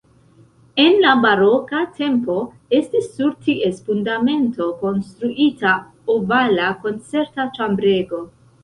En 0.83 0.95
la 1.01 1.11
baroka 1.25 1.81
tempo 1.99 2.39
estis 2.79 3.11
sur 3.19 3.37
ties 3.49 3.85
fundamento 3.91 4.71
konstruita 4.83 5.79
ovala 6.17 6.77
koncerta 6.89 7.51
ĉambrego. 7.57 8.27